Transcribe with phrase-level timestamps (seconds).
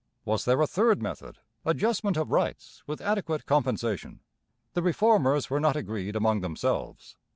[0.25, 4.21] Was there a third method, adjustment of rights with adequate compensation?
[4.73, 7.17] The Reformers were not agreed among themselves.